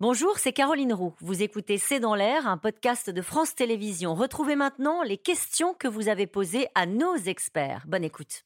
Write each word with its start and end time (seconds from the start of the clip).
Bonjour, 0.00 0.38
c'est 0.38 0.52
Caroline 0.52 0.92
Roux. 0.92 1.16
Vous 1.18 1.42
écoutez 1.42 1.76
C'est 1.76 1.98
dans 1.98 2.14
l'air, 2.14 2.46
un 2.46 2.56
podcast 2.56 3.10
de 3.10 3.20
France 3.20 3.56
Télévisions. 3.56 4.14
Retrouvez 4.14 4.54
maintenant 4.54 5.02
les 5.02 5.18
questions 5.18 5.74
que 5.74 5.88
vous 5.88 6.06
avez 6.06 6.28
posées 6.28 6.68
à 6.76 6.86
nos 6.86 7.16
experts. 7.16 7.82
Bonne 7.88 8.04
écoute. 8.04 8.44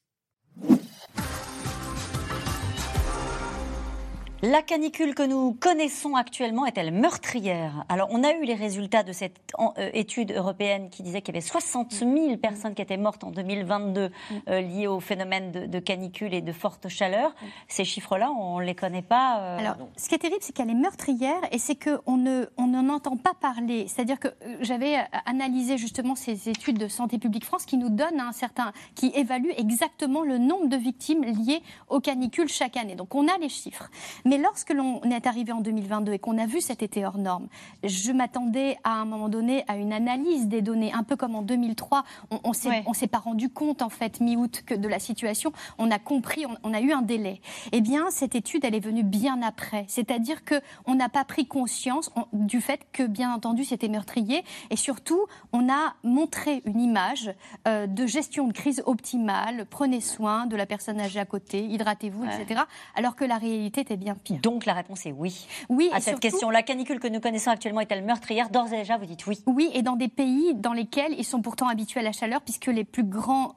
La 4.45 4.61
canicule 4.61 5.15
que 5.15 5.23
nous 5.23 5.53
connaissons 5.53 6.15
actuellement 6.15 6.65
est-elle 6.65 6.91
meurtrière? 6.91 7.85
Alors, 7.87 8.09
on 8.11 8.25
a 8.25 8.33
eu 8.33 8.43
les 8.43 8.55
résultats 8.55 9.01
de 9.01 9.13
cette 9.13 9.37
euh, 9.57 9.89
étude 9.93 10.33
européenne 10.33 10.89
qui 10.89 11.01
disait 11.01 11.21
qu'il 11.21 11.33
y 11.33 11.37
avait 11.37 11.47
60 11.47 11.93
000 11.93 12.35
personnes 12.35 12.75
qui 12.75 12.81
étaient 12.81 12.97
mortes 12.97 13.23
en 13.23 13.31
2022 13.31 14.11
euh, 14.49 14.59
liées 14.59 14.87
au 14.87 14.99
phénomène 14.99 15.53
de, 15.53 15.79
canicule 15.79 16.33
et 16.33 16.41
de 16.41 16.51
forte 16.51 16.89
chaleur. 16.89 17.33
Ces 17.69 17.85
chiffres-là, 17.85 18.33
on 18.33 18.59
ne 18.59 18.65
les 18.65 18.75
connaît 18.75 19.01
pas. 19.01 19.39
Euh, 19.39 19.59
Alors, 19.59 19.77
ce 19.95 20.09
qui 20.09 20.15
est 20.15 20.17
terrible, 20.17 20.41
c'est 20.41 20.51
qu'elle 20.51 20.69
est 20.69 20.73
meurtrière 20.73 21.39
et 21.53 21.57
c'est 21.57 21.77
qu'on 21.81 22.17
ne, 22.17 22.47
on 22.57 22.67
n'en 22.67 22.93
entend 22.93 23.15
pas 23.15 23.35
parler. 23.39 23.87
C'est-à-dire 23.87 24.19
que 24.19 24.27
j'avais 24.59 24.97
analysé 25.25 25.77
justement 25.77 26.15
ces 26.15 26.49
études 26.49 26.79
de 26.79 26.89
Santé 26.89 27.17
publique 27.17 27.45
France 27.45 27.65
qui 27.65 27.77
nous 27.77 27.89
donnent 27.89 28.19
un 28.19 28.33
certain, 28.33 28.73
qui 28.95 29.13
évaluent 29.15 29.53
exactement 29.55 30.21
le 30.21 30.37
nombre 30.37 30.67
de 30.67 30.75
victimes 30.75 31.23
liées 31.23 31.61
aux 31.87 32.01
canicules 32.01 32.49
chaque 32.49 32.75
année. 32.75 32.95
Donc, 32.95 33.15
on 33.15 33.29
a 33.29 33.37
les 33.37 33.47
chiffres. 33.47 33.89
Mais 34.25 34.32
mais 34.33 34.39
lorsque 34.39 34.73
l'on 34.73 34.99
est 35.03 35.27
arrivé 35.27 35.51
en 35.51 35.61
2022 35.61 36.13
et 36.13 36.17
qu'on 36.17 36.39
a 36.39 36.47
vu 36.47 36.59
cet 36.59 36.81
été 36.81 37.05
hors 37.05 37.19
norme, 37.19 37.49
je 37.83 38.11
m'attendais 38.11 38.79
à 38.83 38.93
un 38.93 39.05
moment 39.05 39.29
donné 39.29 39.63
à 39.67 39.75
une 39.75 39.93
analyse 39.93 40.47
des 40.47 40.63
données, 40.63 40.91
un 40.91 41.03
peu 41.03 41.15
comme 41.15 41.35
en 41.35 41.43
2003. 41.43 42.03
On, 42.31 42.39
on 42.43 42.93
s'est 42.93 43.07
pas 43.07 43.19
rendu 43.19 43.49
compte 43.49 43.83
en 43.83 43.89
fait 43.89 44.21
mi-août 44.21 44.63
que 44.65 44.73
de 44.73 44.87
la 44.87 44.97
situation. 44.97 45.53
On 45.77 45.91
a 45.91 45.99
compris, 45.99 46.45
on, 46.63 46.73
a 46.73 46.81
eu 46.81 46.93
un 46.93 47.03
délai. 47.03 47.41
Eh 47.73 47.81
bien, 47.81 48.09
cette 48.09 48.33
étude, 48.33 48.65
elle 48.65 48.73
est 48.73 48.79
venue 48.79 49.03
bien 49.03 49.39
après. 49.43 49.85
C'est-à-dire 49.87 50.43
que 50.43 50.55
on 50.87 50.95
n'a 50.95 51.09
pas 51.09 51.25
pris 51.25 51.45
conscience 51.45 52.11
du 52.33 52.59
fait 52.59 52.87
que, 52.91 53.03
bien 53.03 53.31
entendu, 53.31 53.63
c'était 53.63 53.87
meurtrier. 53.87 54.43
Et 54.71 54.77
surtout, 54.77 55.27
on 55.51 55.69
a 55.69 55.93
montré 56.03 56.63
une 56.65 56.81
image 56.81 57.31
euh, 57.67 57.85
de 57.85 58.07
gestion 58.07 58.47
de 58.47 58.53
crise 58.53 58.81
optimale. 58.87 59.67
Prenez 59.69 60.01
soin 60.01 60.47
de 60.47 60.55
la 60.55 60.65
personne 60.65 60.99
âgée 60.99 61.19
à 61.19 61.25
côté, 61.25 61.63
hydratez-vous, 61.65 62.25
etc. 62.25 62.61
Alors 62.95 63.15
que 63.15 63.25
la 63.25 63.37
réalité 63.37 63.81
était 63.81 63.95
bien 63.95 64.15
donc 64.31 64.65
la 64.65 64.73
réponse 64.73 65.05
est 65.05 65.11
oui. 65.11 65.47
Oui. 65.69 65.89
À 65.93 66.01
cette 66.01 66.19
question, 66.19 66.49
la 66.49 66.63
canicule 66.63 66.99
que 66.99 67.07
nous 67.07 67.19
connaissons 67.19 67.51
actuellement 67.51 67.81
est-elle 67.81 68.03
meurtrière 68.03 68.49
D'ores 68.49 68.73
et 68.73 68.77
déjà, 68.77 68.97
vous 68.97 69.05
dites 69.05 69.25
oui. 69.27 69.41
Oui, 69.45 69.69
et 69.73 69.81
dans 69.81 69.95
des 69.95 70.07
pays 70.07 70.53
dans 70.55 70.73
lesquels 70.73 71.13
ils 71.17 71.25
sont 71.25 71.41
pourtant 71.41 71.67
habitués 71.67 71.99
à 71.99 72.03
la 72.03 72.11
chaleur, 72.11 72.41
puisque 72.41 72.67
les 72.67 72.83
plus 72.83 73.03
grands, 73.03 73.55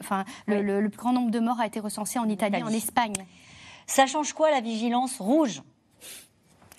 enfin, 0.00 0.24
le, 0.46 0.88
plus 0.88 0.98
grand 0.98 1.12
nombre 1.12 1.30
de 1.30 1.40
morts 1.40 1.60
a 1.60 1.66
été 1.66 1.80
recensé 1.80 2.18
en 2.18 2.28
Italie, 2.28 2.58
Italie. 2.58 2.74
en 2.74 2.76
Espagne. 2.76 3.14
Ça 3.86 4.06
change 4.06 4.32
quoi 4.32 4.50
la 4.50 4.60
vigilance 4.60 5.18
rouge 5.18 5.62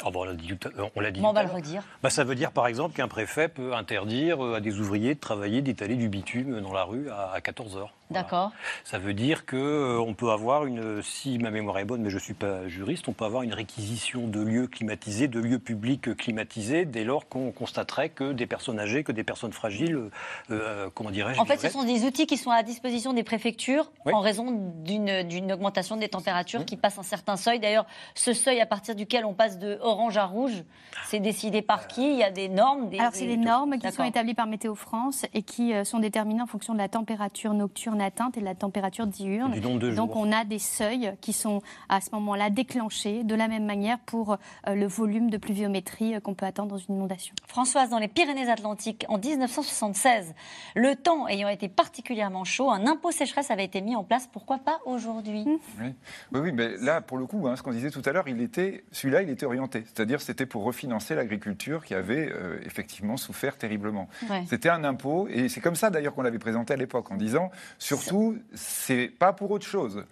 ah 0.03 0.09
on 0.13 0.23
l'a 0.23 0.33
dit. 0.33 0.53
On, 0.95 0.99
l'a 0.99 1.11
dit 1.11 1.21
on 1.23 1.33
va 1.33 1.43
le 1.43 1.51
redire. 1.51 1.83
Bah, 2.01 2.09
ça 2.09 2.23
veut 2.23 2.35
dire, 2.35 2.51
par 2.51 2.67
exemple, 2.67 2.95
qu'un 2.95 3.07
préfet 3.07 3.47
peut 3.47 3.75
interdire 3.75 4.43
euh, 4.43 4.55
à 4.55 4.59
des 4.59 4.79
ouvriers 4.79 5.13
de 5.13 5.19
travailler, 5.19 5.61
d'étaler 5.61 5.95
du 5.95 6.09
bitume 6.09 6.59
dans 6.61 6.73
la 6.73 6.83
rue 6.83 7.09
à 7.09 7.39
14 7.41 7.77
heures. 7.77 7.93
D'accord. 8.11 8.51
Ça 8.83 8.97
veut 8.97 9.13
dire 9.13 9.45
qu'on 9.45 9.57
euh, 9.57 10.13
peut 10.13 10.31
avoir 10.31 10.65
une, 10.65 11.01
si 11.01 11.37
ma 11.37 11.49
mémoire 11.49 11.79
est 11.79 11.85
bonne, 11.85 12.01
mais 12.01 12.09
je 12.09 12.15
ne 12.15 12.21
suis 12.21 12.33
pas 12.33 12.67
juriste, 12.67 13.07
on 13.07 13.13
peut 13.13 13.25
avoir 13.25 13.43
une 13.43 13.53
réquisition 13.53 14.27
de 14.27 14.41
lieux 14.41 14.67
climatisés, 14.67 15.27
de 15.27 15.39
lieux 15.39 15.59
publics 15.59 16.15
climatisés, 16.15 16.85
dès 16.85 17.03
lors 17.03 17.27
qu'on 17.27 17.51
constaterait 17.51 18.09
que 18.09 18.33
des 18.33 18.47
personnes 18.47 18.79
âgées, 18.79 19.03
que 19.03 19.11
des 19.11 19.23
personnes 19.23 19.53
fragiles, 19.53 19.95
euh, 19.95 20.09
euh, 20.51 20.89
comment 20.93 21.11
dirais-je 21.11 21.39
En 21.39 21.45
fait, 21.45 21.59
ce 21.59 21.69
sont 21.69 21.83
des 21.83 22.05
outils 22.05 22.27
qui 22.27 22.37
sont 22.37 22.51
à 22.51 22.63
disposition 22.63 23.13
des 23.13 23.23
préfectures 23.23 23.91
en 24.05 24.19
raison 24.19 24.73
d'une 24.83 25.51
augmentation 25.51 25.95
des 25.95 26.09
températures 26.09 26.61
mmh. 26.61 26.65
qui 26.65 26.77
passe 26.77 26.97
un 26.97 27.03
certain 27.03 27.37
seuil. 27.37 27.59
D'ailleurs, 27.59 27.85
ce 28.15 28.33
seuil 28.33 28.59
à 28.59 28.65
partir 28.65 28.95
duquel 28.95 29.25
on 29.25 29.33
passe 29.33 29.57
de 29.57 29.77
orange 29.81 30.17
à 30.17 30.25
rouge, 30.25 30.63
c'est 31.05 31.19
décidé 31.19 31.61
par 31.61 31.87
qui? 31.87 32.11
Il 32.11 32.17
y 32.17 32.23
a 32.23 32.31
des 32.31 32.49
normes 32.49 32.89
des, 32.89 32.99
Alors, 32.99 33.13
c'est 33.13 33.25
des 33.25 33.37
normes 33.37 33.77
qui 33.77 33.91
sont 33.91 34.03
établies 34.03 34.33
par 34.33 34.47
Météo 34.47 34.75
France 34.75 35.25
et 35.33 35.43
qui 35.43 35.73
sont 35.85 35.99
déterminées 35.99 36.41
en 36.41 36.47
fonction 36.47 36.73
de 36.73 36.79
la 36.79 36.89
température 36.89 37.53
nocturne 37.53 38.00
atteinte 38.01 38.37
et 38.37 38.39
de 38.39 38.45
la 38.45 38.55
température 38.55 39.07
diurne. 39.07 39.59
Donc 39.59 40.15
on 40.15 40.31
a 40.31 40.43
des 40.45 40.59
seuils 40.59 41.13
qui 41.21 41.33
sont 41.33 41.61
à 41.89 42.01
ce 42.01 42.09
moment-là 42.13 42.49
déclenchés 42.49 43.23
de 43.23 43.35
la 43.35 43.47
même 43.47 43.65
manière 43.65 43.99
pour 43.99 44.37
euh, 44.67 44.75
le 44.75 44.87
volume 44.87 45.29
de 45.29 45.37
pluviométrie 45.37 46.15
euh, 46.15 46.19
qu'on 46.19 46.33
peut 46.33 46.45
attendre 46.45 46.69
dans 46.69 46.77
une 46.77 46.95
inondation. 46.95 47.33
Françoise, 47.47 47.89
dans 47.89 47.99
les 47.99 48.07
Pyrénées-Atlantiques, 48.07 49.05
en 49.09 49.17
1976, 49.17 50.33
le 50.75 50.95
temps 50.95 51.27
ayant 51.27 51.49
été 51.49 51.69
particulièrement 51.69 52.43
chaud, 52.43 52.69
un 52.69 52.87
impôt 52.87 53.11
sécheresse 53.11 53.51
avait 53.51 53.65
été 53.65 53.81
mis 53.81 53.95
en 53.95 54.03
place. 54.03 54.27
Pourquoi 54.31 54.57
pas 54.57 54.79
aujourd'hui? 54.85 55.45
Mmh. 55.45 55.57
oui. 55.81 55.93
oui. 56.33 56.51
mais 56.51 56.77
là, 56.77 57.01
pour 57.01 57.17
le 57.17 57.25
coup, 57.25 57.47
hein, 57.47 57.55
ce 57.55 57.63
qu'on 57.63 57.71
disait 57.71 57.91
tout 57.91 58.01
à 58.05 58.11
l'heure, 58.11 58.27
il 58.27 58.41
était, 58.41 58.83
celui-là, 58.91 59.21
il 59.21 59.29
était 59.29 59.45
orienté. 59.45 59.83
C'est-à-dire, 59.85 60.21
c'était 60.21 60.45
pour 60.45 60.63
refinancer 60.63 61.15
l'agriculture 61.15 61.83
qui 61.83 61.93
avait 61.93 62.31
euh, 62.31 62.59
effectivement 62.65 63.17
souffert 63.17 63.57
terriblement. 63.57 64.07
C'était 64.47 64.69
un 64.69 64.83
impôt, 64.83 65.27
et 65.29 65.49
c'est 65.49 65.61
comme 65.61 65.75
ça 65.75 65.89
d'ailleurs 65.89 66.13
qu'on 66.13 66.21
l'avait 66.21 66.39
présenté 66.39 66.73
à 66.73 66.77
l'époque, 66.77 67.11
en 67.11 67.17
disant 67.17 67.51
Surtout, 67.97 68.37
c'est 68.53 69.07
pas 69.07 69.33
pour 69.33 69.51
autre 69.51 69.65
chose. 69.65 70.05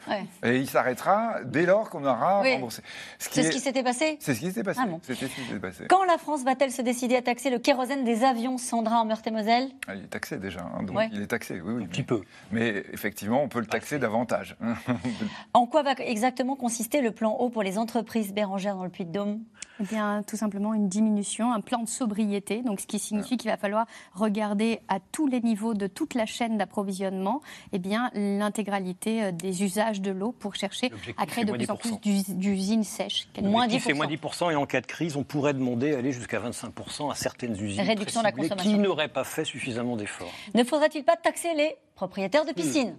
Et 0.44 0.58
il 0.58 0.70
s'arrêtera 0.70 1.44
dès 1.46 1.66
lors 1.66 1.90
qu'on 1.90 2.04
aura 2.06 2.42
remboursé. 2.42 2.82
C'est 3.18 3.44
ce 3.44 3.50
qui 3.52 3.60
s'était 3.60 3.84
passé 3.84 4.18
C'est 4.20 4.34
ce 4.34 4.40
qui 4.40 4.48
s'était 4.48 4.64
passé. 4.64 4.82
Ah 4.84 5.60
passé. 5.60 5.86
Quand 5.90 6.04
la 6.04 6.18
France 6.18 6.44
va-t-elle 6.44 6.72
se 6.72 6.82
décider 6.82 7.16
à 7.16 7.22
taxer 7.22 7.50
le 7.50 7.60
kérosène 7.60 8.04
des 8.04 8.24
avions, 8.24 8.58
Sandra, 8.58 9.02
en 9.02 9.06
Meurthe-et-Moselle 9.06 9.70
ah, 9.88 9.96
Il 9.96 10.04
est 10.04 10.08
taxé 10.08 10.38
déjà. 10.38 10.62
Hein, 10.62 10.84
donc 10.84 10.98
Il 11.12 11.22
est 11.22 11.28
taxé, 11.28 11.62
oui, 11.62 11.74
oui. 11.74 11.84
Un 11.84 11.88
petit 11.88 12.04
peu. 12.04 12.22
Mais 12.52 12.84
effectivement, 12.92 13.42
on 13.44 13.48
peut 13.48 13.60
le 13.60 13.66
taxer 13.66 14.00
davantage. 14.00 14.58
en 15.54 15.66
quoi 15.66 15.84
va 15.84 15.94
exactement 16.00 16.56
consister 16.56 17.02
le 17.02 17.12
plan 17.12 17.32
haut 17.34 17.50
pour 17.50 17.64
les 17.64 17.78
entreprises 17.78 18.34
bérangères 18.34 18.76
dans 18.76 18.84
le 18.84 18.90
Puy-de-Dôme? 18.90 19.40
Eh 19.82 19.86
bien, 19.86 20.24
tout 20.24 20.36
simplement 20.36 20.74
une 20.74 20.90
diminution, 20.90 21.54
un 21.54 21.62
plan 21.62 21.82
de 21.84 21.88
sobriété, 21.88 22.62
donc 22.62 22.82
ce 22.82 22.88
qui 22.88 23.00
signifie 23.00 23.38
qu'il 23.38 23.50
va 23.50 23.56
falloir 23.56 23.86
regarder 24.14 24.82
à 24.90 25.00
tous 25.00 25.26
les 25.28 25.40
niveaux 25.40 25.74
de 25.74 25.88
toute 25.88 26.16
la 26.16 26.26
chaîne 26.26 26.58
d'approvisionnement 26.58 27.42
eh 27.72 27.80
bien, 27.80 28.10
l'intégralité 28.14 29.24
euh, 29.24 29.32
des 29.32 29.64
usages 29.64 30.02
de 30.02 30.12
l'eau 30.12 30.32
pour 30.32 30.56
chercher 30.56 30.92
à 31.18 31.26
créer 31.26 31.46
de 31.46 31.52
plus 31.54 31.70
en 31.70 31.76
plus 31.76 32.00
d'usines 32.36 32.84
sèches. 32.84 33.28
Moins 33.42 33.68
10%. 33.68 33.80
C'est 33.80 33.94
moins 33.94 34.08
10% 34.08 34.52
et 34.52 34.56
en 34.56 34.66
cas 34.66 34.82
de 34.82 34.88
crise, 34.88 35.16
on 35.16 35.24
pourrait 35.24 35.54
demander 35.54 35.94
aller 35.94 36.12
jusqu'à 36.12 36.40
25% 36.40 37.12
à 37.12 37.16
certaines 37.16 37.60
usines 37.62 37.82
Réduction 37.82 38.22
de 38.22 38.26
la 38.26 38.32
consommation. 38.32 38.72
qui 38.72 38.78
n'auraient 38.78 39.08
pas 39.08 39.24
fait 39.24 39.46
suffisamment 39.46 39.96
d'efforts. 39.96 40.32
Ne 40.54 40.64
faudrait-il 40.64 41.04
pas 41.04 41.16
taxer 41.16 41.54
les 41.56 41.76
propriétaires 41.96 42.46
de 42.46 42.54
piscines? 42.54 42.96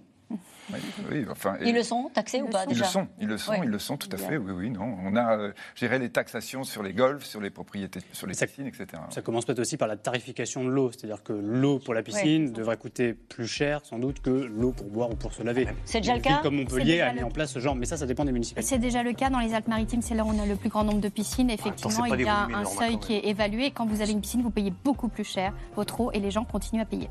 Oui, 1.11 1.25
enfin, 1.29 1.57
ils 1.61 1.73
le 1.73 1.83
sont 1.83 2.09
taxés 2.13 2.41
ou 2.41 2.47
pas 2.47 2.65
déjà 2.65 2.79
Ils 2.79 2.79
le 2.79 2.85
sont, 2.85 3.07
ils 3.19 3.27
le 3.27 3.37
sont, 3.37 3.63
ils 3.63 3.69
le 3.69 3.79
sont 3.79 3.97
tout 3.97 4.09
à 4.11 4.17
fait. 4.17 4.37
Oui, 4.37 4.51
oui, 4.51 4.69
non. 4.69 4.95
On 5.03 5.15
a, 5.15 5.37
euh, 5.37 5.51
géré 5.75 5.99
les 5.99 6.09
taxations 6.09 6.63
sur 6.63 6.83
les 6.83 6.93
golfs, 6.93 7.25
sur 7.25 7.41
les 7.41 7.49
propriétés, 7.49 7.99
sur 8.13 8.27
les 8.27 8.35
piscines, 8.35 8.67
etc. 8.67 8.87
Ça 9.09 9.21
commence 9.21 9.45
peut-être 9.45 9.59
aussi 9.59 9.77
par 9.77 9.87
la 9.87 9.97
tarification 9.97 10.63
de 10.63 10.69
l'eau, 10.69 10.91
c'est-à-dire 10.91 11.23
que 11.23 11.33
l'eau 11.33 11.79
pour 11.79 11.93
la 11.93 12.03
piscine 12.03 12.51
devrait 12.51 12.77
coûter 12.77 13.13
plus 13.13 13.47
cher, 13.47 13.81
sans 13.83 13.99
doute, 13.99 14.21
que 14.21 14.29
l'eau 14.29 14.71
pour 14.71 14.87
boire 14.87 15.09
ou 15.11 15.15
pour 15.15 15.33
se 15.33 15.43
laver. 15.43 15.67
C'est 15.85 15.99
déjà 15.99 16.15
le 16.15 16.21
cas. 16.21 16.39
Comme 16.41 16.55
Montpellier 16.55 17.01
a 17.01 17.13
mis 17.13 17.23
en 17.23 17.31
place 17.31 17.51
ce 17.51 17.59
genre, 17.59 17.75
mais 17.75 17.85
ça, 17.85 17.97
ça 17.97 18.05
dépend 18.05 18.25
des 18.25 18.31
municipalités. 18.31 18.69
C'est 18.69 18.79
déjà 18.79 19.03
le 19.03 19.13
cas 19.13 19.29
dans 19.29 19.39
les 19.39 19.53
Alpes-Maritimes, 19.53 20.01
c'est 20.01 20.15
là 20.15 20.23
où 20.23 20.29
on 20.29 20.41
a 20.41 20.45
le 20.45 20.55
plus 20.55 20.69
grand 20.69 20.83
nombre 20.83 21.01
de 21.01 21.09
piscines. 21.09 21.49
Effectivement, 21.49 22.05
il 22.05 22.21
y 22.21 22.27
a 22.27 22.47
un 22.53 22.65
seuil 22.65 22.99
qui 22.99 23.13
est 23.13 23.27
évalué. 23.27 23.71
Quand 23.71 23.85
vous 23.85 24.01
avez 24.01 24.11
une 24.11 24.21
piscine, 24.21 24.41
vous 24.41 24.51
payez 24.51 24.73
beaucoup 24.83 25.07
plus 25.07 25.23
cher 25.23 25.53
votre 25.75 25.99
eau 26.01 26.11
et 26.11 26.19
les 26.19 26.31
gens 26.31 26.45
continuent 26.45 26.81
à 26.81 26.85
payer. 26.85 27.09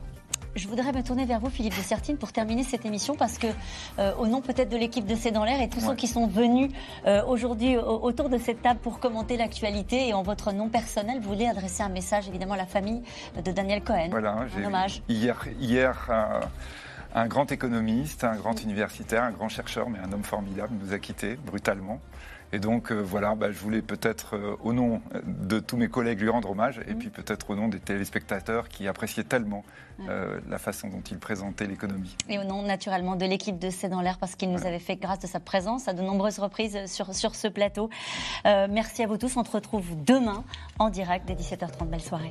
Je 0.56 0.66
voudrais 0.66 0.92
me 0.92 1.02
tourner 1.02 1.26
vers 1.26 1.38
vous, 1.38 1.48
Philippe 1.48 1.76
de 1.76 1.82
Sertine, 1.82 2.16
pour 2.16 2.32
terminer 2.32 2.64
cette 2.64 2.84
émission, 2.84 3.14
parce 3.14 3.38
que, 3.38 3.46
euh, 3.98 4.12
au 4.18 4.26
nom 4.26 4.40
peut-être 4.40 4.68
de 4.68 4.76
l'équipe 4.76 5.06
de 5.06 5.14
C'est 5.14 5.30
dans 5.30 5.44
l'air 5.44 5.60
et 5.60 5.68
tous 5.68 5.80
ceux 5.80 5.94
qui 5.94 6.06
sont 6.06 6.26
venus 6.26 6.70
euh, 7.06 7.24
aujourd'hui 7.24 7.76
autour 7.76 8.28
de 8.28 8.38
cette 8.38 8.62
table 8.62 8.80
pour 8.80 8.98
commenter 8.98 9.36
l'actualité 9.36 10.08
et 10.08 10.14
en 10.14 10.22
votre 10.22 10.52
nom 10.52 10.68
personnel, 10.68 11.20
vous 11.20 11.28
voulez 11.28 11.46
adresser 11.46 11.82
un 11.82 11.88
message 11.88 12.28
évidemment 12.28 12.54
à 12.54 12.58
la 12.58 12.66
famille 12.66 13.02
de 13.44 13.52
Daniel 13.52 13.82
Cohen. 13.82 14.08
Voilà, 14.10 14.34
un 14.56 14.64
hommage. 14.64 15.02
Hier, 15.08 15.36
hier 15.60 16.10
un 17.14 17.26
grand 17.26 17.50
économiste, 17.52 18.24
un 18.24 18.36
grand 18.36 18.62
universitaire, 18.62 19.22
un 19.24 19.32
grand 19.32 19.48
chercheur, 19.48 19.90
mais 19.90 19.98
un 19.98 20.12
homme 20.12 20.24
formidable, 20.24 20.74
nous 20.80 20.92
a 20.92 20.98
quittés 20.98 21.36
brutalement. 21.36 22.00
Et 22.52 22.58
donc 22.58 22.90
euh, 22.90 23.00
voilà, 23.00 23.34
bah, 23.34 23.52
je 23.52 23.58
voulais 23.58 23.82
peut-être 23.82 24.34
euh, 24.34 24.56
au 24.62 24.72
nom 24.72 25.00
de 25.24 25.60
tous 25.60 25.76
mes 25.76 25.88
collègues 25.88 26.20
lui 26.20 26.28
rendre 26.28 26.50
hommage 26.50 26.80
et 26.86 26.94
mm. 26.94 26.98
puis 26.98 27.08
peut-être 27.10 27.50
au 27.50 27.54
nom 27.54 27.68
des 27.68 27.78
téléspectateurs 27.78 28.68
qui 28.68 28.88
appréciaient 28.88 29.24
tellement 29.24 29.64
euh, 30.08 30.40
la 30.48 30.58
façon 30.58 30.88
dont 30.88 31.02
il 31.10 31.18
présentait 31.18 31.66
l'économie. 31.66 32.16
Et 32.28 32.38
au 32.38 32.44
nom 32.44 32.62
naturellement 32.62 33.14
de 33.14 33.24
l'équipe 33.24 33.58
de 33.58 33.70
C'est 33.70 33.88
dans 33.88 34.00
l'air 34.00 34.18
parce 34.18 34.34
qu'il 34.34 34.50
nous 34.50 34.66
avait 34.66 34.80
fait 34.80 34.96
grâce 34.96 35.20
de 35.20 35.26
sa 35.26 35.38
présence 35.38 35.86
à 35.86 35.92
de 35.92 36.02
nombreuses 36.02 36.38
reprises 36.38 36.86
sur, 36.86 37.14
sur 37.14 37.34
ce 37.34 37.46
plateau. 37.46 37.88
merci 38.44 39.02
à 39.02 39.06
vous 39.06 39.16
tous, 39.16 39.36
on 39.36 39.44
se 39.44 39.50
retrouve 39.50 39.86
demain 40.04 40.42
en 40.78 40.90
direct 40.90 41.26
dès 41.26 41.34
17h30. 41.34 41.86
Belle 41.86 42.00
soirée. 42.00 42.30